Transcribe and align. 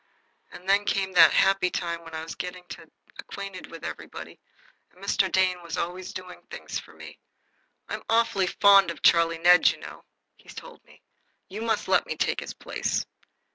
And 0.51 0.67
then 0.67 0.83
came 0.85 1.13
that 1.13 1.31
happy 1.31 1.69
time 1.69 2.01
when 2.03 2.15
I 2.15 2.23
was 2.23 2.33
getting 2.33 2.65
acquainted 3.19 3.69
with 3.69 3.83
everybody, 3.83 4.39
and 4.89 5.03
Mr. 5.05 5.31
Dane 5.31 5.61
was 5.61 5.77
always 5.77 6.11
doing 6.11 6.41
things 6.49 6.79
for 6.79 6.91
me. 6.95 7.19
"I'm 7.87 8.01
awfully 8.09 8.47
fond 8.47 8.89
of 8.89 9.03
Charlie 9.03 9.37
Ned, 9.37 9.69
you 9.69 9.77
know," 9.77 10.03
he 10.37 10.49
told 10.49 10.83
me. 10.85 11.03
"You 11.49 11.61
must 11.61 11.87
let 11.87 12.07
me 12.07 12.15
take 12.15 12.39
his 12.39 12.55
place." 12.55 13.05